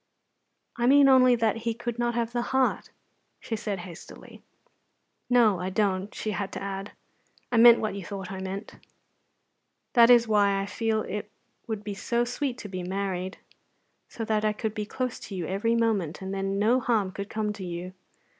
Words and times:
"I 0.77 0.87
mean 0.87 1.07
only 1.07 1.35
that 1.35 1.57
He 1.57 1.75
could 1.75 1.99
not 1.99 2.15
have 2.15 2.33
the 2.33 2.41
heart," 2.41 2.89
she 3.39 3.55
said 3.55 3.77
hastily. 3.81 4.41
"No, 5.29 5.59
I 5.59 5.69
don't," 5.69 6.11
she 6.15 6.31
had 6.31 6.51
to 6.53 6.59
add. 6.59 6.93
"I 7.51 7.57
meant 7.57 7.79
what 7.79 7.93
you 7.93 8.03
thought 8.03 8.31
I 8.31 8.39
meant. 8.39 8.73
That 9.93 10.09
is 10.09 10.27
why 10.27 10.59
I 10.59 10.65
feel 10.65 11.03
it 11.03 11.29
would 11.67 11.83
be 11.83 11.93
so 11.93 12.23
sweet 12.25 12.57
to 12.57 12.67
be 12.67 12.81
married, 12.81 13.37
so 14.09 14.25
that 14.25 14.43
I 14.43 14.53
could 14.53 14.73
be 14.73 14.87
close 14.87 15.19
to 15.19 15.35
you 15.35 15.45
every 15.45 15.75
moment, 15.75 16.19
and 16.19 16.33
then 16.33 16.57
no 16.57 16.79
harm 16.79 17.11
could 17.11 17.29
come 17.29 17.53
to 17.53 17.63
you. 17.63 17.93